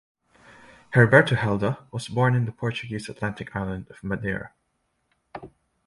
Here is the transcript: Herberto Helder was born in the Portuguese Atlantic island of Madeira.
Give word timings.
Herberto 0.95 1.35
Helder 1.35 1.77
was 1.91 2.07
born 2.07 2.33
in 2.33 2.45
the 2.45 2.51
Portuguese 2.51 3.07
Atlantic 3.07 3.55
island 3.55 3.85
of 3.91 4.03
Madeira. 4.03 4.51